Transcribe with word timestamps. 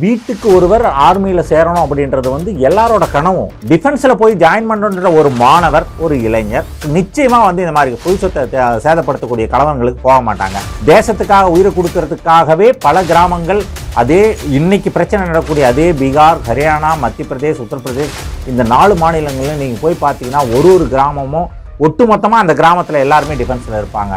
வீட்டுக்கு 0.00 0.46
ஒருவர் 0.56 0.84
ஆர்மியில் 1.06 1.48
சேரணும் 1.48 1.82
அப்படின்றது 1.84 2.28
வந்து 2.34 2.50
எல்லாரோட 2.68 3.04
கனவும். 3.14 3.50
டிஃபென்ஸில் 3.70 4.14
போய் 4.20 4.34
ஜாயின் 4.42 4.68
பண்ணுன்ற 4.70 5.10
ஒரு 5.18 5.30
மாணவர் 5.40 5.86
ஒரு 6.04 6.14
இளைஞர் 6.26 6.68
நிச்சயமாக 6.96 7.48
வந்து 7.48 7.64
இந்த 7.64 7.74
மாதிரி 7.78 7.98
பொது 8.04 8.16
சொத்தை 8.22 8.62
சேதப்படுத்தக்கூடிய 8.84 9.46
கலவரங்களுக்கு 9.54 10.00
போக 10.08 10.16
மாட்டாங்க. 10.28 10.58
தேசத்துக்காக 10.92 11.52
உயிரை 11.56 11.72
கொடுக்கறதுக்காகவே 11.78 12.68
பல 12.86 13.04
கிராமங்கள் 13.12 13.62
அதே 14.02 14.22
இன்னைக்கு 14.58 14.90
பிரச்சனை 14.96 15.22
நடக்கக்கூடிய 15.24 15.66
அதே 15.72 15.88
பீகார் 16.02 16.44
ஹரியானா 16.50 16.92
மத்திய 17.04 17.26
பிரதேஷ் 17.32 17.64
உத்தரப்பிரதேஷ் 17.64 18.18
இந்த 18.52 18.62
நாலு 18.74 18.94
மாநிலங்களில் 19.02 19.60
நீங்கள் 19.62 19.82
போய் 19.86 20.02
பார்த்தீங்கன்னா 20.04 20.44
ஒரு 20.58 20.70
ஒரு 20.76 20.86
கிராமமும் 20.94 21.50
ஒட்டுமொத்தமாக 21.86 22.44
அந்த 22.44 22.54
கிராமத்தில் 22.62 23.04
எல்லாருமே 23.06 23.36
டிஃபென்ஸில் 23.42 23.80
இருப்பாங்க. 23.80 24.16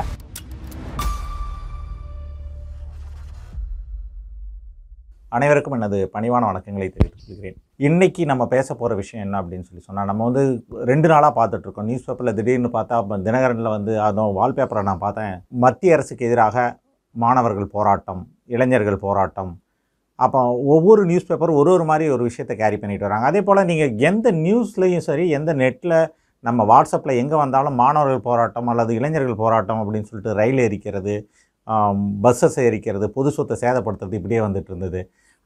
அனைவருக்கும் 5.36 5.76
எனது 5.78 5.98
பணிவான 6.14 6.48
வணக்கங்களை 6.50 6.86
தெரிவித்துக் 6.88 7.30
கொள்கிறேன் 7.30 7.56
இன்னைக்கு 7.88 8.22
நம்ம 8.32 8.44
பேச 8.54 8.68
போகிற 8.80 8.94
விஷயம் 9.00 9.24
என்ன 9.26 9.40
அப்படின்னு 9.42 9.66
சொல்லி 9.68 9.82
சொன்னால் 9.88 10.08
நம்ம 10.10 10.26
வந்து 10.28 10.44
ரெண்டு 10.92 11.08
நாளாக 11.12 11.32
பார்த்துட்ருக்கோம் 11.38 11.88
நியூஸ் 11.90 12.06
பேப்பரில் 12.08 12.36
திடீர்னு 12.38 12.70
பார்த்தா 12.76 13.00
அப்ப 13.02 13.18
தினகரனில் 13.26 13.70
வந்து 13.76 13.94
அதுவும் 14.08 14.36
வால்பேப்பரை 14.40 14.84
நான் 14.90 15.02
பார்த்தேன். 15.04 15.34
மத்திய 15.66 15.96
அரசுக்கு 15.98 16.28
எதிராக 16.30 16.66
மாணவர்கள் 17.16 17.68
போராட்டம் 17.76 18.22
இளைஞர்கள் 18.56 19.00
போராட்டம். 19.06 19.52
அப்போ 20.20 20.42
ஒவ்வொரு 20.76 21.04
நியூஸ் 21.12 21.30
பேப்பரும் 21.32 21.60
ஒரு 21.62 21.72
ஒரு 21.78 21.88
மாதிரி 21.92 22.08
ஒரு 22.16 22.24
விஷயத்தை 22.30 22.56
கேரி 22.62 22.80
பண்ணிட்டு 22.84 23.08
வராங்க. 23.08 23.28
அதே 23.32 23.42
போல் 23.50 23.68
நீங்கள் 23.72 23.96
எந்த 24.12 24.32
நியூஸ்லேயும் 24.46 25.08
சரி 25.10 25.26
எந்த 25.40 25.54
நெட்டில் 25.64 25.98
நம்ம 26.44 26.64
வாட்ஸ்அப்பில் 26.72 27.20
எங்கே 27.24 27.38
வந்தாலும் 27.44 27.80
மாணவர்கள் 27.84 28.28
போராட்டம் 28.30 28.72
அல்லது 28.74 28.94
இளைஞர்கள் 29.00 29.42
போராட்டம் 29.44 29.82
அப்படின்னு 29.84 30.10
சொல்லிட்டு 30.12 30.38
ரயில் 30.42 30.64
எரிக்கிறது 30.70 31.16
பஸ்ஸஸ் 32.24 32.58
எரிக்கிறது 32.70 33.06
பொது 33.16 33.30
சொத்தை 33.36 33.56
சேதப்படுத்துறது 33.62 34.18
இப்படியே 34.20 34.42
வந்துட்டு 34.48 34.70
இருந்தது. 34.72 35.00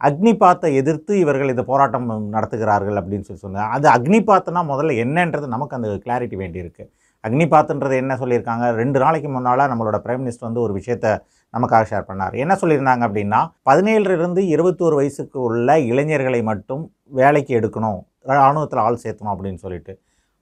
அக்னிபாத்தை 0.08 0.70
எதிர்த்து 0.82 1.14
இவர்கள் 1.24 1.52
இந்த 1.54 1.64
போராட்டம் 1.70 2.08
நடத்துகிறார்கள் 2.36 2.98
அப்படின்னு 3.02 3.28
சொல்லி 3.28 3.44
சொன்னாங்க. 3.46 3.70
அது 3.78 3.88
அக்னிபாத்னா 3.96 4.62
முதல்ல 4.72 4.96
என்னன்றது 5.04 5.48
நமக்கு 5.56 5.78
அந்த 5.78 5.90
கிளாரிட்டி 6.06 6.38
வேண்டியிருக்கு 6.42 6.84
அக்னிபாத்துன்றது 7.28 7.96
என்ன 8.04 8.14
சொல்லியிருக்காங்க? 8.22 8.66
ரெண்டு 8.82 8.98
நாளைக்கு 9.04 9.30
முன்னால் 9.36 9.70
நம்மளோட 9.72 9.98
பிரைம் 10.04 10.22
மினிஸ்டர் 10.24 10.48
வந்து 10.50 10.62
ஒரு 10.66 10.74
விஷயத்தை 10.80 11.12
நமக்காக 11.54 11.84
ஷேர் 11.92 12.06
பண்ணார். 12.10 12.36
என்ன 12.44 12.54
சொல்லியிருந்தாங்க 12.62 13.04
அப்படின்னா 13.08 13.40
பதினேழுலேருந்து 13.70 14.42
இருபத்தோரு 14.56 14.96
வயசுக்கு 15.00 15.38
உள்ள 15.48 15.78
இளைஞர்களை 15.92 16.42
மட்டும் 16.52 16.84
வேலைக்கு 17.22 17.54
எடுக்கணும் 17.60 18.00
ராணுவத்தில் 18.40 18.84
ஆள் 18.86 19.04
சேர்த்தணும் 19.04 19.34
அப்படின்னு 19.34 19.60
சொல்லிட்டு. 19.66 19.94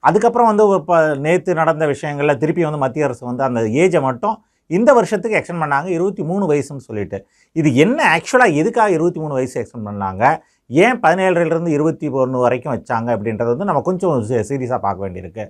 அதுக்கப்புறம் 0.03 0.49
வந்து 0.51 0.63
இப்போ 0.81 0.97
நேற்று 1.25 1.51
நடந்த 1.61 1.83
விஷயங்களில் 1.93 2.39
திருப்பி 2.41 2.63
வந்து 2.67 2.83
மத்திய 2.85 3.07
அரசு 3.07 3.23
வந்து 3.29 3.43
அந்த 3.47 3.61
ஏஜை 3.83 4.01
மட்டும் 4.07 4.35
இந்த 4.77 4.89
வருஷத்துக்கு 4.97 5.37
எக்ஸ்டெண்ட் 5.39 5.63
பண்ணாங்க 5.63 5.89
இருபத்தி 5.97 6.23
மூணு 6.29 6.43
வயசுன்னு 6.51 6.85
சொல்லிட்டு. 6.89 7.17
இது 7.59 7.69
என்ன 7.83 7.99
ஆக்சுவலாக 8.15 8.57
எதுக்காக 8.61 8.91
இருபத்தி 8.97 9.19
மூணு 9.23 9.33
வயசு 9.37 9.55
எக்ஸ்டெண்ட் 9.61 9.87
பண்ணாங்க? 9.89 10.23
ஏன் 10.69 10.99
பதினேழுலேருந்து 11.05 11.71
இருபத்தி 11.77 12.07
ஒன்று 12.23 12.43
வரைக்கும் 12.45 12.73
வச்சாங்க 12.75 13.09
அப்படின்றது 13.15 13.49
வந்து 13.53 13.69
நம்ம 13.69 13.81
கொஞ்சம் 13.89 14.25
சீரியஸாக 14.49 14.81
பார்க்க 14.85 15.05
வேண்டியிருக்கு. 15.05 15.45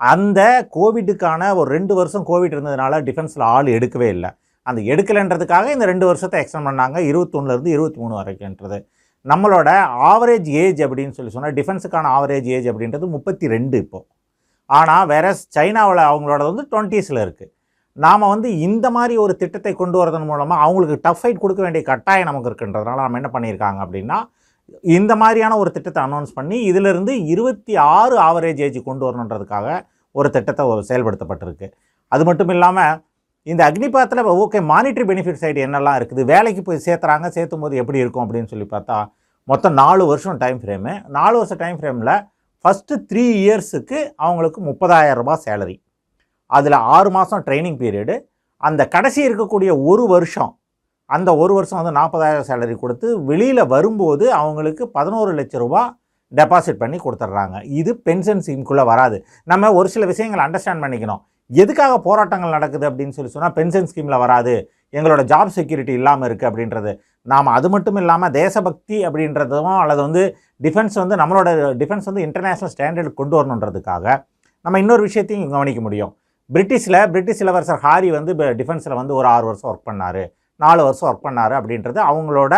அந்த 0.00 0.40
கோவிட்டுக்கான 0.76 1.54
ஒரு 1.60 1.68
ரெண்டு 1.76 1.92
வருஷம் 2.00 2.26
கோவிட் 2.30 2.54
இருந்ததுனால 2.56 3.00
டிஃபென்ஸில் 3.08 3.46
ஆள் 3.54 3.68
எடுக்கவே 3.76 4.08
இல்லை. 4.16 4.30
அந்த 4.66 4.80
எடுக்கலைன்றதுக்காக 4.92 5.66
இந்த 5.76 5.86
ரெண்டு 5.92 6.06
வருஷத்தை 6.10 6.38
எக்ஸ்டெண்ட் 6.42 6.68
பண்ணாங்க 6.68 6.98
இருபத்தொன்னுலேருந்து 7.10 7.72
இருபத்தி 7.76 7.98
மூணு 8.04 8.14
வரைக்கும்ன்றது. 8.20 8.78
நம்மளோட 9.26 9.68
ஆவரேஜ் 10.10 10.48
ஏஜ் 10.62 10.80
அப்படின்னு 10.86 11.16
சொல்லி 11.16 11.32
சொன்னால் 11.34 11.56
டிஃபென்ஸுக்கான 11.58 12.10
ஆவரேஜ் 12.16 12.48
ஏஜ் 12.56 12.68
அப்படின்றது 12.72 13.06
முப்பத்தி 13.14 13.46
ரெண்டு 13.54 13.76
இப்போது 13.84 14.06
ஆனால் 14.70 15.06
வேற 15.12 15.26
சைனாவில் 15.56 16.02
அவங்களோட 16.10 16.42
வந்து 16.50 16.64
டுவெண்ட்டீஸில் 16.72 17.20
இருக்குது 17.24 17.50
நாம் 17.96 18.30
வந்து 18.32 18.48
இந்த 18.66 18.86
மாதிரி 18.96 19.14
ஒரு 19.24 19.34
திட்டத்தை 19.42 19.72
கொண்டு 19.74 19.96
வரதன் 20.00 20.28
மூலமாக 20.30 20.64
அவங்களுக்கு 20.64 20.96
டஃப் 21.04 21.20
ஃபைட் 21.20 21.42
கொடுக்க 21.44 21.60
வேண்டிய 21.62 21.82
கட்டாயம் 21.90 22.28
நமக்கு 22.30 22.50
இருக்குன்றதுனால 22.50 23.04
நம்ம 23.04 23.18
என்ன 23.20 23.30
பண்ணியிருக்காங்க 23.34 23.80
அப்படின்னா 23.84 24.18
இந்த 24.96 25.12
மாதிரியான 25.22 25.56
ஒரு 25.62 25.70
திட்டத்தை 25.76 26.00
அனௌன்ஸ் 26.06 26.32
பண்ணி 26.38 26.56
இதிலிருந்து 26.70 27.12
இருபத்தி 27.32 27.74
ஆறு 27.96 28.14
ஆவரேஜ் 28.28 28.62
ஏஜ் 28.66 28.78
கொண்டு 28.88 29.04
வரணுன்றதுக்காக 29.06 29.66
ஒரு 30.14 30.28
திட்டத்தை 30.36 30.64
செயல்படுத்தப்பட்டிருக்கு. 30.90 31.66
அது 32.12 32.22
மட்டும் 32.28 32.52
இல்லாமல் 32.54 32.94
இந்த 33.46 33.62
அக்னிபாத்தில் 33.68 34.30
ஓகே 34.44 34.60
மானிட்டரி 34.72 35.04
பெனிஃபிட் 35.10 35.42
சைடு 35.42 35.58
என்னெல்லாம் 35.66 35.96
இருக்குது? 35.98 36.22
வேலைக்கு 36.32 36.62
போய் 36.68 36.84
சேர்த்துறாங்க 36.86 37.26
சேர்த்தும் 37.36 37.64
போது 37.64 37.74
எப்படி 37.82 38.02
இருக்கும் 38.04 38.24
அப்படின்னு 38.24 38.50
சொல்லி 38.52 38.66
பார்த்தா 38.74 38.98
மொத்தம் 39.48 39.76
நாலு 39.82 40.04
வருஷம் 40.12 40.40
டைம் 40.44 40.58
ஃப்ரேமு 40.62 40.94
நாலு 41.16 41.36
வருஷம் 41.40 41.60
டைம் 41.64 41.78
ஃப்ரேமில் 41.80 42.14
ஃபஸ்ட்டு 42.64 42.98
த்ரீ 43.10 43.24
இயர்ஸுக்கு 43.42 43.98
அவங்களுக்கு 44.24 44.60
முப்பதாயிரம் 44.68 45.18
ரூபாய் 45.20 45.42
சேலரி 45.44 45.76
அதில் 46.50 46.78
ஆறு 46.96 47.10
மாதம் 47.16 47.44
ட்ரைனிங் 47.46 47.78
பீரியடு 47.82 48.16
அந்த 48.62 48.82
கடைசி 48.94 49.20
இருக்கக்கூடிய 49.28 49.70
ஒரு 49.90 50.04
வருஷம் 50.14 50.52
அந்த 51.10 51.30
ஒரு 51.42 51.52
வருஷம் 51.56 51.78
வந்து 51.80 51.96
நாற்பதாயிரம் 51.98 52.46
சேலரி 52.48 52.74
கொடுத்து 52.82 53.08
வெளியில் 53.30 53.62
வரும்போது 53.74 54.26
அவங்களுக்கு 54.40 54.84
பதினோரு 54.96 55.32
லட்ச 55.38 55.56
ரூபா 55.62 55.82
டெபாசிட் 56.32 56.80
பண்ணி 56.82 56.98
கொடுத்துட்றாங்க 57.02 57.56
இது 57.80 57.90
பென்ஷன் 58.06 58.42
ஸ்கீம்குள்ளே 58.46 58.84
வராது. 58.92 59.16
நம்ம 59.50 59.70
ஒரு 59.78 59.88
சில 59.94 60.06
விஷயங்களை 60.12 60.42
அண்டர்ஸ்டாண்ட் 60.46 60.82
பண்ணிக்கணும். 60.84 61.20
எதுக்காக 61.50 61.94
போராட்டங்கள் 62.06 62.56
நடக்குது 62.56 62.86
அப்படின்னு 62.90 63.16
சொல்லி 63.16 63.32
சொன்னால் 63.34 63.54
பென்ஷன் 63.58 63.88
ஸ்கீமில் 63.90 64.22
வராது. 64.24 64.54
எங்களோட 64.94 65.22
ஜாப் 65.32 65.54
செக்யூரிட்டி 65.58 65.92
இல்லாமல் 66.00 66.26
இருக்குது 66.28 66.48
அப்படின்றது. 66.50 66.92
நாம் 67.26 67.54
அது 67.56 67.68
மட்டும் 67.74 67.98
இல்லாமல் 68.02 68.32
தேசபக்தி 68.40 68.98
அப்படின்றதும் 69.08 69.78
அல்லது 69.82 70.00
வந்து 70.06 70.22
டிஃபென்ஸ் 70.66 70.96
வந்து 71.02 71.16
நம்மளோட 71.22 71.48
டிஃபென்ஸ் 71.82 72.08
வந்து 72.10 72.24
இன்டர்நேஷ்னல் 72.26 72.72
ஸ்டாண்டர்டு 72.74 73.12
கொண்டு 73.20 73.34
வரணுன்றதுக்காக 73.38 74.06
நம்ம 74.64 74.78
இன்னொரு 74.82 75.02
விஷயத்தையும் 75.08 75.54
கவனிக்க 75.56 75.80
முடியும். 75.86 76.12
பிரிட்டிஷில் 76.54 76.98
பிரிட்டிஷ் 77.12 77.40
இளவரசர் 77.44 77.80
ஹாரி 77.84 78.08
வந்து 78.16 78.32
டிஃபென்ஸில் 78.58 78.98
வந்து 79.00 79.14
ஒரு 79.20 79.26
ஆறு 79.34 79.44
வருஷம் 79.48 79.68
ஒர்க் 79.70 79.88
பண்ணார். 79.90 80.22
நாலு 80.64 80.80
வருஷம் 80.86 81.08
ஒர்க் 81.10 81.26
பண்ணார் 81.26 81.54
அப்படின்றது 81.58 81.98
அவங்களோட 82.10 82.54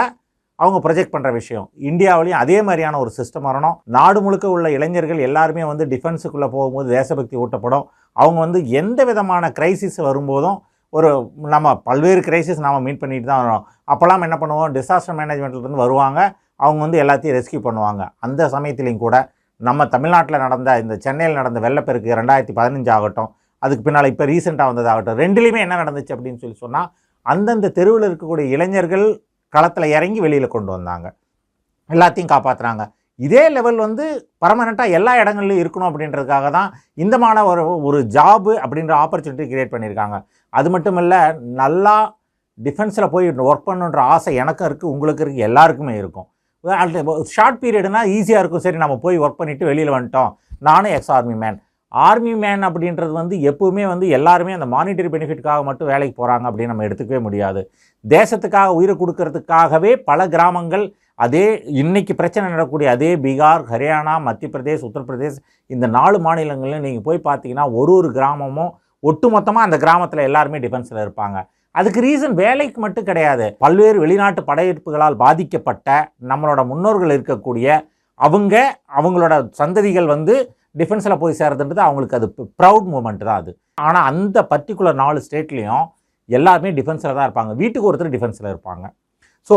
அவங்க 0.59 0.79
ப்ரொஜெக்ட் 0.85 1.13
பண்ணுற 1.15 1.31
விஷயம். 1.39 1.67
இந்தியாவிலையும் 1.89 2.41
அதே 2.45 2.57
மாதிரியான 2.67 2.99
ஒரு 3.03 3.11
சிஸ்டம் 3.19 3.47
வரணும். 3.49 3.77
நாடு 3.97 4.19
முழுக்க 4.25 4.47
உள்ள 4.55 4.69
இளைஞர்கள் 4.77 5.21
எல்லாருமே 5.29 5.65
வந்து 5.71 5.85
டிஃபென்ஸுக்குள்ளே 5.93 6.49
போகும்போது 6.55 6.89
தேசபக்தி 6.97 7.37
ஊட்டப்படும். 7.43 7.85
அவங்க 8.17 8.39
வந்து 8.47 8.61
எந்த 8.81 9.01
விதமான 9.11 9.51
கிரைசிஸ் 9.59 9.99
வரும்போதும் 10.09 10.59
ஒரு 10.93 11.09
நம்ம 11.55 11.75
பல்வேறு 11.89 12.21
கிரைசிஸ் 12.29 12.63
நாம் 12.67 12.85
மீட் 12.87 13.01
பண்ணிட்டு 13.03 13.29
தான் 13.31 13.43
வரோம். 13.45 13.65
அப்போல்லாம் 13.93 14.27
என்ன 14.29 14.39
பண்ணுவோம்? 14.43 14.71
டிசாஸ்டர் 14.77 15.19
மேனேஜ்மெண்ட்லேருந்து 15.21 15.85
வருவாங்க. 15.85 16.21
அவங்க 16.65 16.81
வந்து 16.87 17.01
எல்லாத்தையும் 17.05 17.37
ரெஸ்கியூ 17.39 17.61
பண்ணுவாங்க. 17.67 18.05
அந்த 18.27 18.49
சமயத்துலேயும் 18.55 19.03
கூட 19.07 19.17
நம்ம 19.69 19.87
தமிழ்நாட்டில் 19.95 20.43
நடந்த 20.45 20.79
இந்த 20.85 20.95
சென்னையில் 21.05 21.39
நடந்த 21.41 21.59
வெள்ளப்பெருக்கு 21.67 22.19
ரெண்டாயிரத்தி 22.21 22.55
பதினஞ்சு 22.59 22.91
ஆகட்டும் 22.97 23.31
அதுக்கு 23.65 23.85
பின்னால் 23.87 24.11
இப்போ 24.13 24.25
ரீசெண்டாக 24.33 24.71
வந்ததாகட்டும். 24.73 25.19
ரெண்டுலேயுமே 25.25 25.61
என்ன 25.67 25.77
நடந்துச்சு 25.83 26.15
அப்படின்னு 26.17 26.43
சொல்லி 26.43 26.59
சொன்னால் 26.65 26.89
அந்தந்த 27.33 27.73
தெருவில் 27.79 28.07
இருக்கக்கூடிய 28.09 28.47
இளைஞர்கள் 28.57 29.07
களத்தில் 29.55 29.93
இறங்கி 29.97 30.21
வெளியில் 30.27 30.55
கொண்டு 30.55 30.71
வந்தாங்க. 30.77 31.07
எல்லாத்தையும் 31.91 32.33
காப்பாற்றுறாங்க 32.35 32.85
இதே 33.27 33.45
லெவல் 33.55 33.79
வந்து 33.85 34.05
பர்மனெண்ட்டாக 34.43 34.97
எல்லா 34.97 35.13
இடங்கள்லையும் 35.23 35.63
இருக்கணும் 35.63 35.89
அப்படின்றதுக்காக 35.89 36.51
தான் 36.57 36.69
இந்த 37.05 37.15
மாதிரி 37.23 37.41
ஒரு 37.53 37.63
ஒரு 37.89 38.01
ஜாபு 38.17 38.53
அப்படின்ற 38.65 38.93
ஆப்பர்ச்சுனிட்டி 39.05 39.47
கிரியேட் 39.53 39.73
பண்ணியிருக்காங்க. 39.75 40.17
அது 40.59 40.69
மட்டும் 40.75 40.99
இல்லை 41.03 41.21
நல்லா 41.63 41.95
டிஃபென்ஸில் 42.59 43.13
போய் 43.15 43.27
ஒர்க் 43.49 43.69
பண்ணுன்ற 43.71 44.03
ஆசை 44.15 44.35
எனக்கும் 44.43 44.69
இருக்குது 44.69 44.93
உங்களுக்கு 44.95 45.23
இருக்குது 45.25 45.47
எல்லாருக்குமே 45.49 45.95
இருக்கும். 46.03 46.29
ஷார்ட் 47.35 47.59
பீரியடுனா 47.63 48.01
ஈஸியாக 48.17 48.43
இருக்கும். 48.43 48.65
சரி 48.67 48.79
நம்ம 48.85 48.99
போய் 49.07 49.23
ஒர்க் 49.25 49.41
பண்ணிவிட்டு 49.41 49.69
வெளியில் 49.71 49.95
வந்துட்டோம். 49.97 50.31
நானும் 50.69 50.95
ex 50.99 51.13
army 51.17 51.37
man 51.43 51.59
army 51.93 52.33
man 52.43 52.65
அப்படின்றது 52.69 53.13
வந்து 53.19 53.35
எப்பவுமே 53.51 53.85
வந்து 53.93 54.07
எல்லாருமே 54.17 54.57
அந்த 54.57 54.67
மானிட்டரி 54.75 55.11
பெனிஃபிட்காக 55.15 55.63
மட்டும் 55.69 55.91
வேலைக்கு 55.93 56.15
போகிறாங்க 56.21 56.47
அப்படின்னு 56.49 56.73
நம்ம 56.73 56.87
எடுத்துக்கவே 56.89 57.21
முடியாது. 57.27 57.61
தேசத்துக்காக 58.05 58.75
உயிரை 58.79 58.95
கொடுக்கறதுக்காகவே 59.03 59.93
பல 60.11 60.29
கிராமங்கள் 60.35 60.85
அதே 61.25 61.47
இன்னைக்கு 61.83 62.13
பிரச்சனை 62.19 62.45
நடக்கக்கூடிய 62.51 62.89
அதே 62.97 63.13
பீகார் 63.23 63.63
ஹரியானா 63.71 64.15
மத்திய 64.27 64.49
பிரதேஷ் 64.55 64.85
உத்தரப்பிரதேஷ் 64.89 65.39
இந்த 65.71 65.87
நாலு 65.97 66.19
மாநிலங்களிலும் 66.27 66.85
நீங்கள் 66.87 67.07
போய் 67.09 67.27
பார்த்தீங்கன்னா 67.29 67.67
ஒரு 67.81 67.93
ஒரு 68.01 68.11
கிராமமும் 68.19 68.73
ஒட்டுமொத்தமாக 69.03 69.67
அந்த 69.69 69.77
கிராமத்தில் 69.85 70.27
எல்லாருமே 70.29 70.59
டிஃபென்ஸில் 70.65 71.03
இருப்பாங்க. 71.05 71.39
அதுக்கு 71.75 72.01
ரீசன் 72.07 72.35
வேலைக்கு 72.43 72.79
மட்டும் 72.85 73.09
கிடையாது. 73.09 73.47
பல்வேறு 73.63 73.99
வெளிநாட்டு 74.05 74.43
படையெடுப்புகளால் 74.51 75.19
பாதிக்கப்பட்ட 75.25 75.89
நம்மளோட 76.31 76.61
முன்னோர்கள் 76.71 77.15
இருக்கக்கூடிய 77.17 77.67
அவங்க 78.21 78.55
அவங்களோட 78.99 79.35
சந்ததிகள் 79.61 80.09
வந்து 80.15 80.37
டிஃபென்ஸில் 80.75 81.21
போய் 81.23 81.39
சேர்றதுன்றது 81.41 81.83
அவங்களுக்கு 81.87 82.17
அது 82.19 82.27
ப்ரவுட் 82.61 82.89
மூமெண்ட் 82.95 83.23
தான் 83.29 83.41
அது. 83.43 83.53
ஆனால் 83.87 84.07
அந்த 84.11 84.39
பர்டிகுலர் 84.53 84.99
நாலு 85.03 85.19
ஸ்டேட்லேயும் 85.27 85.87
எல்லாருமே 86.29 86.71
டிஃபென்ஸில் 86.79 87.17
தான் 87.19 87.27
இருப்பாங்க. 87.29 87.53
வீட்டுக்கு 87.63 87.89
ஒருத்தர் 87.91 88.15
டிஃபென்ஸில் 88.17 88.51
இருப்பாங்க. 88.53 88.85
ஸோ 89.51 89.57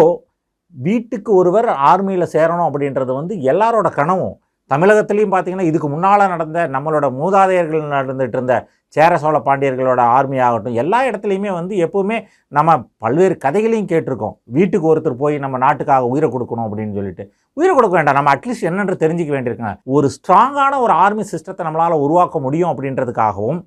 வீட்டுக்கு 0.74 1.32
ஒருவர் 1.40 1.70
ஆர்மியில் 1.92 2.32
சேரணும் 2.36 2.68
அப்படின்றது 2.70 3.12
வந்து 3.20 3.34
எல்லாரோட 3.52 3.88
கனவும். 4.00 4.36
தமிழகத்துலேயும் 4.72 5.34
பார்த்தீங்கன்னா 5.34 5.70
இதுக்கு 5.70 5.88
முன்னால் 5.94 6.32
நடந்த 6.34 6.68
நம்மளோட 6.76 7.06
மூதாதையர்கள் 7.22 7.92
நடந்துகிட்டு 7.96 8.38
இருந்த 8.40 8.56
சேர 8.94 9.12
சோழ 9.24 9.38
பாண்டியர்களோட 9.46 10.02
ஆர்மி 10.16 10.38
ஆகட்டும் 10.46 10.78
எல்லா 10.82 11.00
இடத்துலையுமே 11.10 11.52
வந்து 11.58 11.74
எப்போவுமே 11.86 12.18
நம்ம 12.58 12.76
பல்வேறு 13.04 13.36
கதைகளையும் 13.46 13.90
கேட்டிருக்கோம். 13.92 14.36
வீட்டுக்கு 14.58 14.90
ஒருத்தர் 14.92 15.22
போய் 15.22 15.36
நம்ம 15.44 15.60
நாட்டுக்காக 15.66 16.10
உயிரை 16.14 16.30
கொடுக்கணும் 16.34 16.66
அப்படின்னு 16.68 16.98
சொல்லிட்டு. 17.00 17.24
உயிரை 17.58 17.74
கொடுக்க 17.76 17.96
வேண்டாம். 17.98 18.18
நம்ம 18.20 18.32
அட்லீஸ்ட் 18.36 18.68
என்னென்று 18.70 18.96
தெரிஞ்சுக்க 19.04 19.34
வேண்டியிருக்குங்க. 19.36 19.76
ஒரு 19.96 20.10
ஸ்ட்ராங்கான 20.16 20.80
ஒரு 20.86 20.96
ஆர்மி 21.04 21.26
சிஸ்டத்தை 21.32 21.66
நம்மளால் 21.68 22.04
உருவாக்க 22.06 22.40
முடியும் 22.48 22.72
அப்படின்றதுக்காகவும் 22.74 23.62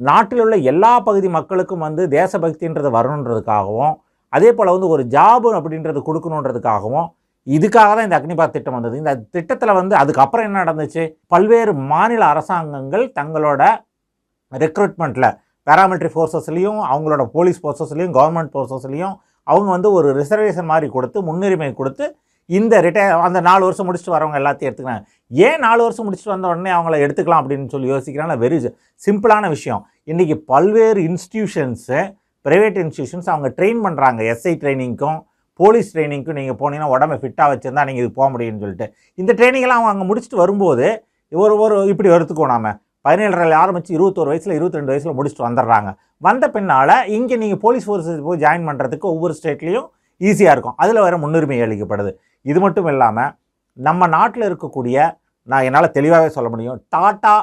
நாட்டில் 0.00 0.42
உள்ள 0.44 0.56
எல்லா 0.72 0.92
பகுதி 1.08 1.28
மக்களுக்கும் 1.36 1.84
வந்து 1.86 2.02
தேசபக்தின்றது 2.18 2.90
வரணுன்றதுக்காகவும் 2.98 3.94
அதே 4.32 4.50
போல் 4.56 4.74
வந்து 4.74 4.88
ஒரு 4.94 5.02
ஜாபு 5.14 5.48
அப்படின்றது 5.58 6.00
கொடுக்கணுன்றதுக்காகவும் 6.06 7.08
இதுக்காக 7.46 7.90
தான் 7.96 8.06
இந்த 8.08 8.18
அக்னிபாத் 8.18 8.54
திட்டம் 8.56 8.76
வந்தது. 8.78 8.96
இந்த 9.02 9.12
திட்டத்தில் 9.36 9.78
வந்து 9.80 9.94
அதுக்கப்புறம் 10.00 10.46
என்ன 10.48 10.58
நடந்துச்சு? 10.64 11.04
பல்வேறு 11.34 11.72
மாநில 11.92 12.22
அரசாங்கங்கள் 12.32 13.04
தங்களோட 13.18 13.62
ரெக்ரூட்மெண்ட்டில் 14.52 15.30
பேராமிலிட்ரி 15.66 16.10
ஃபோர்ஸஸ்லேயும் 16.14 16.80
அவங்களோட 16.92 17.22
போலீஸ் 17.36 17.60
ஃபோர்ஸஸ்லேயும் 17.62 18.14
கவர்மெண்ட் 18.18 18.52
ஃபோர்ஸஸ்லேயும் 18.54 19.14
அவங்க 19.46 19.68
வந்து 19.76 19.90
ஒரு 19.98 20.08
ரிசர்வேஷன் 20.20 20.70
மாதிரி 20.72 20.88
கொடுத்து 20.96 21.18
முன்னுரிமை 21.28 21.70
கொடுத்து 21.80 22.04
இந்த 22.50 22.74
ரிட்டையர் 22.84 23.24
அந்த 23.26 23.40
நாலு 23.48 23.62
வருஷம் 23.66 23.86
முடிச்சுட்டு 23.88 24.14
வரவங்க 24.14 24.38
எல்லாத்தையும் 24.40 24.70
எடுத்துக்கிறாங்க. 24.70 25.02
ஏன் 25.30 25.62
நாலு 25.66 25.80
வருஷம் 25.86 26.06
முடிச்சுட்டு 26.06 26.34
வந்த 26.34 26.48
உடனே 26.52 26.70
அவங்கள 26.76 26.96
எடுத்துக்கலாம் 27.04 27.42
அப்படின்னு 27.42 27.72
சொல்லி 27.74 27.88
யோசிக்கிறாங்க? 27.92 28.34
வெரி 28.44 28.58
சிம்பிளான 29.02 29.48
விஷயம். 29.56 29.82
இன்றைக்கி 30.12 30.36
பல்வேறு 30.52 31.00
இன்ஸ்டிடியூஷன்ஸு 31.10 32.00
ப்ரைவேட் 32.46 32.78
இன்ஸ்டியூஷன்ஸ் 32.84 33.28
அவங்க 33.32 33.48
ட்ரெயின் 33.58 33.80
பண்ணுறாங்க 33.86 34.20
எஸ்ஐ 34.34 34.54
ட்ரைனிங்க்கும் 34.62 35.18
போலீஸ் 35.60 35.90
ட்ரைனிங்க்கு 35.94 36.36
நீங்கள் 36.38 36.58
போனீங்கன்னா 36.60 36.92
உடம்பு 36.94 37.16
ஃபிட்டாக 37.22 37.48
வச்சுருந்தா 37.52 37.84
நீங்கள் 37.88 38.02
இது 38.04 38.10
போக 38.18 38.26
முடியும்னு 38.34 38.62
சொல்லிட்டு. 38.64 38.86
இந்த 39.18 39.32
ட்ரைனிங்லாம் 39.38 39.78
அவங்க 39.80 39.92
அங்கே 39.94 40.06
முடிச்சுட்டு 40.10 40.38
வரும்போது 40.42 40.86
ஒரு 41.32 41.54
ஒரு 41.64 41.76
இப்படி 41.92 42.08
வருத்துக்கோ 42.14 42.46
நாம. 42.54 42.72
பதினேழரை 43.06 43.54
ஆரம்பித்து 43.62 43.90
இருபத்தோரு 43.96 44.30
வயசில் 44.32 44.56
இருபத்தி 44.56 44.78
ரெண்டு 44.80 44.92
வயசில் 44.92 45.16
முடிச்சுட்டு 45.18 45.46
வந்துடுறாங்க. 45.46 45.90
வந்த 46.26 46.44
பின்னால் 46.56 46.94
இங்கே 47.16 47.36
நீங்கள் 47.42 47.60
போலீஸ் 47.64 47.86
ஃபோர்ஸஸ் 47.88 48.20
போய் 48.26 48.42
ஜாயின் 48.44 48.66
பண்ணுறதுக்கு 48.68 49.06
ஒவ்வொரு 49.14 49.34
ஸ்டேட்லேயும் 49.38 49.88
ஈஸியாக 50.20 50.54
இருக்கும். 50.56 50.76
அதில் 50.82 51.02
வேறு 51.04 51.16
முன்னுரிமை 51.24 51.58
அளிக்கப்படுது. 51.66 52.10
இது 52.50 52.58
மட்டும் 52.64 52.88
இல்லாமல் 52.92 53.32
நம்ம 53.76 54.06
நாட்டில் 54.16 54.48
இருக்கக்கூடிய 54.50 54.96
நான் 55.48 55.66
என்னால் 55.68 55.94
தெளிவாகவே 55.96 56.30
சொல்ல 56.36 56.48
முடியும் 56.54 56.78
டாட்டா 56.94 57.34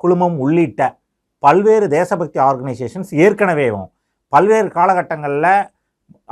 குழுமம் 0.00 0.36
உள்ளிட்ட 0.44 0.82
பல்வேறு 1.42 1.86
தேசபக்தி 1.96 2.38
ஆர்கனைசேஷன்ஸ் 2.48 3.10
ஏற்கனவேவும் 3.24 3.88
பல்வேறு 4.32 4.68
காலகட்டங்களில் 4.76 5.50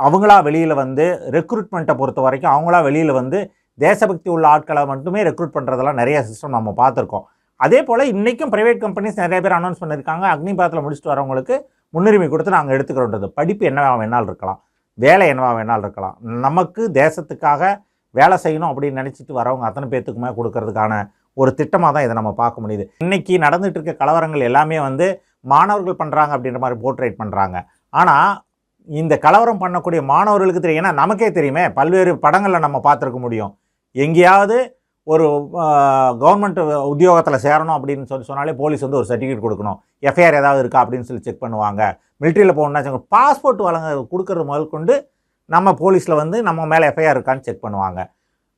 அவங்களா 0.05 0.35
வெளியில் 0.47 0.75
வந்து 0.83 1.05
ரெக்ரூட்மெண்ட்டை 1.35 1.93
பொறுத்த 2.01 2.19
வரைக்கும் 2.25 2.53
அவங்களா 2.55 2.79
வெளியில் 2.87 3.13
வந்து 3.19 3.39
தேசபக்தி 3.79 4.29
உள்ள 4.35 4.45
ஆட்களை 4.53 4.83
மட்டுமே 4.91 5.21
ரெக்ரூட் 5.29 5.55
பண்ணுறதெல்லாம் 5.55 5.99
நிறைய 6.01 6.17
சிஸ்டம் 6.27 6.55
நம்ம 6.57 6.73
பார்த்துருக்கோம். 6.81 7.25
அதே 7.65 7.79
போல் 7.87 8.09
இன்றைக்கும் 8.13 8.51
ப்ரைவேட் 8.53 8.83
கம்பெனிஸ் 8.83 9.21
நிறைய 9.23 9.39
பேர் 9.45 9.57
அனௌன்ஸ் 9.57 9.81
பண்ணியிருக்காங்க. 9.81 10.25
அக்னிபாத்தில் 10.35 10.83
முடிச்சுட்டு 10.85 11.11
வரவங்களுக்கு 11.13 11.55
முன்னுரிமை 11.93 12.27
கொடுத்து 12.33 12.55
நாங்கள் 12.57 12.75
எடுத்துக்கிறோன்றது. 12.75 13.27
படிப்பு 13.39 13.63
என்னவா 13.69 13.91
வேணாலும் 14.01 14.29
இருக்கலாம். 14.31 14.59
வேலை 14.97 15.25
என்னவா 15.33 15.51
வேணாலும் 15.59 15.85
இருக்கலாம். 15.87 16.15
நமக்கு 16.45 16.81
தேசத்துக்காக 17.01 17.61
வேலை 18.15 18.35
செய்யணும் 18.45 18.69
அப்படின்னு 18.71 18.99
நினச்சிட்டு 19.01 19.33
வரவங்க 19.39 19.65
அத்தனை 19.69 19.87
பேர்த்துக்குமே 19.93 20.31
கொடுக்கறதுக்கான 20.39 20.93
ஒரு 21.41 21.51
திட்டமாக 21.59 21.91
தான் 21.95 22.05
இதை 22.05 22.15
நம்ம 22.19 22.31
பார்க்க 22.41 22.63
முடியுது. 22.63 22.83
இன்றைக்கி 23.03 23.33
நடந்துகிட்டு 23.45 23.79
இருக்க 23.79 23.93
கலவரங்கள் 24.01 24.47
எல்லாமே 24.49 24.77
வந்து 24.87 25.07
மாணவர்கள் 25.53 25.99
பண்ணுறாங்க 26.01 26.31
அப்படின்ற 26.35 26.59
மாதிரி 26.63 26.77
போர்ட்ரேட் 26.83 27.17
பண்ணுறாங்க 27.21 27.57
ஆனால் 27.93 28.29
இந்த 29.01 29.13
கலவரம் 29.25 29.61
பண்ணக்கூடிய 29.63 30.01
மாணவர்களுக்கு 30.13 30.61
தெரியும். 30.63 30.81
ஏன்னா 30.83 30.93
நமக்கே 31.01 31.29
தெரியுமே 31.37 31.63
பல்வேறு 31.77 32.11
படங்களில் 32.25 32.65
நம்ம 32.65 32.79
பார்த்துருக்க 32.87 33.19
முடியும். 33.25 33.53
எங்கேயாவது 34.05 34.57
ஒரு 35.13 35.25
கவர்மெண்ட் 36.21 36.59
உத்தியோகத்தில் 36.91 37.43
சேரணும் 37.47 37.75
அப்படின்னு 37.77 38.09
சொல்லி 38.11 38.25
சொன்னாலே 38.29 38.53
போலீஸ் 38.61 38.85
வந்து 38.85 38.99
ஒரு 39.01 39.07
சர்டிஃபிகேட் 39.09 39.43
கொடுக்கணும். 39.45 39.77
எஃப்ஐஆர் 40.09 40.39
ஏதாவது 40.41 40.61
இருக்கா 40.63 40.81
அப்படின்னு 40.83 41.07
சொல்லி 41.09 41.23
செக் 41.27 41.43
பண்ணுவாங்க. 41.43 41.81
மிலிட்ரியில் 42.21 42.57
போகணுன்னா 42.59 43.01
பாஸ்போர்ட் 43.15 43.61
வழங்க 43.67 43.89
கொடுக்கறது 44.13 44.45
முதல் 44.51 44.73
கொண்டு 44.75 44.95
நம்ம 45.55 45.73
போலீஸில் 45.83 46.19
வந்து 46.21 46.37
நம்ம 46.47 46.65
மேலே 46.71 46.85
எஃப்ஐஆர் 46.91 47.17
இருக்கான்னு 47.17 47.45
செக் 47.47 47.63
பண்ணுவாங்க. 47.65 48.01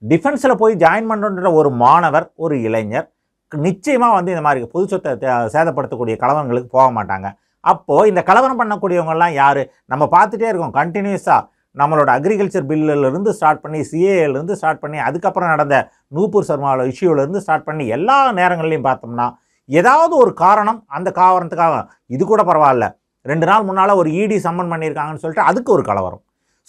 டிஃபென்ஸில் 0.01 0.59
போய் 0.61 0.73
ஜாயின் 0.83 1.09
பண்ணுற 1.11 1.51
ஒரு 1.59 1.69
மாணவர் 1.83 2.27
ஒரு 2.45 2.55
இளைஞர் 2.67 3.07
நிச்சயமாக 3.51 4.15
வந்து 4.17 4.31
இந்த 4.33 4.43
மாதிரி 4.45 4.69
பொது 4.75 4.85
சொத்தை 4.91 5.11
சேதப்படுத்தக்கூடிய 5.55 6.15
கலவரங்களுக்கு 6.23 6.69
போக 6.77 6.87
மாட்டாங்க. 6.97 7.27
அப்போது 7.63 8.09
இந்த 8.11 8.21
கலவரம் 8.29 8.59
பண்ணக்கூடியவங்கெல்லாம் 8.61 9.35
யார்? 9.41 9.61
நம்ம 9.91 10.03
பார்த்துட்டே 10.15 10.49
இருக்கோம். 10.51 10.75
கண்டினியூஸாக 10.79 11.41
நம்மளோட 11.75 12.09
அக்ரிகல்ச்சர் 12.17 12.67
பில்லிலிருந்து 12.69 13.31
ஸ்டார்ட் 13.37 13.63
பண்ணி 13.63 13.79
சிஏலேருந்து 13.89 14.55
ஸ்டார்ட் 14.59 14.83
பண்ணி 14.83 14.97
அதுக்கப்புறம் 15.07 15.51
நடந்த 15.53 15.75
நூப்பூர் 16.15 16.47
சர்மாவில் 16.49 16.89
இஷ்யூவிலேருந்து 16.91 17.41
ஸ்டார்ட் 17.45 17.67
பண்ணி 17.69 17.85
எல்லா 17.97 18.17
நேரங்கள்லையும் 18.39 18.87
பார்த்தோம்னா 18.87 19.27
ஏதாவது 19.69 20.13
ஒரு 20.23 20.31
காரணம் 20.43 20.79
அந்த 20.97 21.09
காரணத்துக்காக 21.19 21.75
இது 22.15 22.23
கூட 22.25 22.41
பரவாயில்ல. 22.49 22.85
ரெண்டு 23.25 23.45
நாள் 23.49 23.65
முன்னால் 23.67 23.99
ஒரு 24.01 24.09
இடி 24.21 24.37
சம்மன் 24.45 24.71
பண்ணியிருக்காங்கன்னு 24.73 25.23
சொல்லிட்டு 25.23 25.47
அதுக்கு 25.49 25.71
ஒரு 25.75 25.83
கலவரம். 25.89 26.21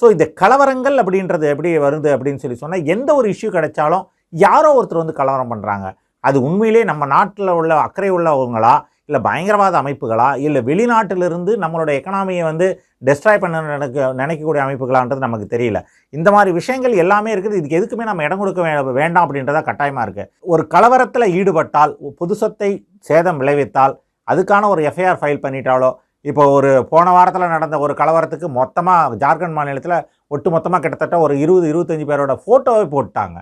ஸோ 0.02 0.06
இந்த 0.14 0.24
கலவரங்கள் 0.40 0.96
அப்படின்றது 1.02 1.46
எப்படி 1.52 1.70
வருது 1.86 2.08
அப்படின்னு 2.14 2.42
சொல்லி 2.42 2.58
சொன்னால் 2.58 2.88
எந்த 2.94 3.10
ஒரு 3.18 3.28
இஷ்யூ 3.34 3.48
கிடைச்சாலும் 3.56 4.04
யாரோ 4.44 4.70
ஒருத்தர் 4.78 5.02
வந்து 5.02 5.18
கலவரம் 5.20 5.52
பண்ணுறாங்க 5.52 5.86
அது 6.24 6.38
உண்மையிலே 6.48 6.82
நம்ம 6.90 7.06
நாட்டில் 7.06 7.56
உள்ள 7.58 7.72
அக்கறை 7.86 8.10
உள்ளவங்களா 8.16 8.74
இல்லை 9.08 9.20
பயங்கரவாத 9.26 9.74
அமைப்புகளா? 9.82 10.28
இல்லை 10.46 10.60
வெளிநாட்டிலிருந்து 10.68 11.52
நம்மளோட 11.62 11.90
எக்கனாமியை 11.98 12.42
வந்து 12.48 12.66
டெஸ்ட்ராய் 13.08 13.40
பண்ண 13.42 13.60
நினைக்க 13.74 14.08
நினைக்கக்கூடிய 14.20 14.60
அமைப்புகளான்றது 14.64 15.24
நமக்கு 15.26 15.46
தெரியல. 15.54 15.78
இந்த 16.12 16.28
மாதிரி 16.34 16.50
விஷயங்கள் 16.58 16.94
எல்லாமே 17.04 17.30
இருக்குது. 17.34 17.58
இதுக்கு 17.60 17.78
எதுக்குமே 17.80 18.08
நம்ம 18.10 18.24
இடம் 18.26 18.42
கொடுக்க 18.42 18.90
வேண்டாம் 19.00 19.24
அப்படின்றதா 19.26 19.62
கட்டாயமாக 19.70 20.04
இருக்குது 20.06 20.30
ஒரு 20.54 20.64
கலவரத்தில் 20.74 21.32
ஈடுபட்டால் 21.38 21.94
பொது 22.20 22.36
சொத்தை 22.42 22.70
சேதம் 23.10 23.40
விளைவித்தால் 23.42 23.96
அதுக்கான 24.32 24.68
ஒரு 24.74 24.80
எஃப்ஐஆர் 24.90 25.20
ஃபைல் 25.22 25.42
பண்ணிட்டாலோ 25.46 25.90
இப்போ 26.28 26.44
ஒரு 26.58 26.70
போன 26.92 27.10
வாரத்தில் 27.16 27.52
நடந்த 27.56 27.76
ஒரு 27.84 27.92
கலவரத்துக்கு 27.98 28.46
மொத்தமாக 28.60 29.16
ஜார்க்கண்ட் 29.22 29.56
மாநிலத்தில் 29.58 29.98
ஒட்டு 30.34 30.48
மொத்தமாக 30.54 30.80
கிட்டத்தட்ட 30.84 31.16
ஒரு 31.24 31.34
இருபது 31.44 31.66
இருபத்தஞ்சி 31.72 32.06
பேரோட 32.10 32.32
ஃபோட்டோவை 32.44 32.86
போட்டாங்க. 32.94 33.38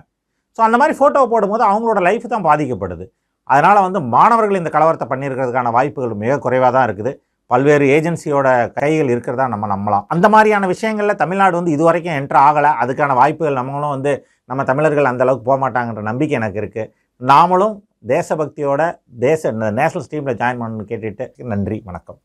ஸோ 0.57 0.61
அந்த 0.67 0.77
மாதிரி 0.81 0.95
ஃபோட்டோவை 0.99 1.27
போடும்போது 1.33 1.63
அவங்களோட 1.69 1.99
லைஃப் 2.07 2.33
தான் 2.33 2.45
பாதிக்கப்படுது. 2.47 3.05
அதனால் 3.53 3.85
வந்து 3.87 3.99
மாணவர்கள் 4.15 4.59
இந்த 4.61 4.71
கலவரத்தை 4.75 5.07
பண்ணியிருக்கிறதுக்கான 5.11 5.71
வாய்ப்புகள் 5.77 6.21
மிக 6.23 6.37
குறைவாக 6.45 6.71
தான் 6.75 6.87
இருக்குது. 6.89 7.11
பல்வேறு 7.51 7.85
ஏஜென்சியோட 7.95 8.47
கைகள் 8.79 9.11
இருக்கிறதா 9.13 9.45
நம்ம 9.53 9.67
நம்பலாம். 9.73 10.05
அந்த 10.13 10.25
மாதிரியான 10.33 10.67
விஷயங்களில் 10.73 11.21
தமிழ்நாடு 11.21 11.55
வந்து 11.59 11.75
இது 11.75 11.83
வரைக்கும் 11.89 12.17
என்ட்ரு 12.19 12.39
ஆகலை. 12.47 12.71
அதுக்கான 12.83 13.15
வாய்ப்புகள் 13.21 13.59
நம்மளும் 13.59 13.95
வந்து 13.95 14.13
நம்ம 14.51 14.63
தமிழர்கள் 14.71 15.11
அந்த 15.11 15.23
அளவுக்கு 15.25 15.49
போக 15.49 15.59
மாட்டாங்கன்ற 15.65 16.03
நம்பிக்கை 16.11 16.37
எனக்கு 16.41 16.61
இருக்குது 16.63 16.91
நாமளும் 17.21 17.75
தேசபக்தியோட 18.13 18.81
தேச 19.27 19.51
நேஷனல் 19.79 20.05
ஸ்ட்ரீமில் 20.07 20.39
ஜாயின் 20.41 20.61
பண்ணணும்னு 20.63 20.89
கேட்டுட்டு 20.93 21.27
நன்றி 21.53 21.77
வணக்கம். 21.89 22.19